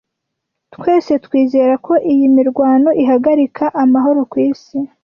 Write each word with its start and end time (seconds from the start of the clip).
Twese 0.73 1.11
twizera 1.25 1.73
ko 1.85 1.93
iyi 2.11 2.25
mirwano 2.35 2.89
ihagarika 3.03 3.63
amahoro 3.83 4.21
ku 4.31 4.37
isi. 4.49 4.77